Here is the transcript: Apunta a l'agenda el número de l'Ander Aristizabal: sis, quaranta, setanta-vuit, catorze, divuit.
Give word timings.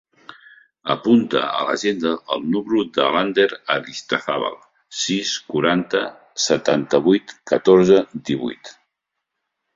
Apunta 0.93 1.41
a 1.57 1.59
l'agenda 1.67 2.13
el 2.35 2.41
número 2.55 2.81
de 2.95 3.05
l'Ander 3.17 3.45
Aristizabal: 3.75 4.57
sis, 5.03 5.35
quaranta, 5.53 6.03
setanta-vuit, 6.49 7.37
catorze, 7.55 8.03
divuit. 8.33 8.75